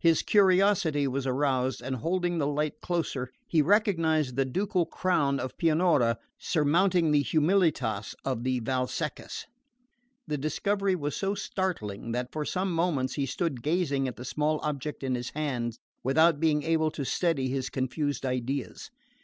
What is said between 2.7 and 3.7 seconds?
closer he